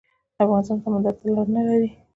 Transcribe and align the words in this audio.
افغانستان 0.43 0.77
سمندر 0.83 1.13
ته 1.19 1.23
لاره 1.35 1.51
نلري 1.55 1.89